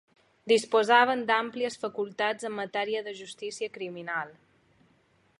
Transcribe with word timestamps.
Disposaven 0.51 1.19
d'àmplies 1.27 1.77
facultats 1.83 2.47
en 2.49 2.55
matèria 2.61 3.03
de 3.09 3.13
justícia 3.19 3.73
criminal. 3.75 4.33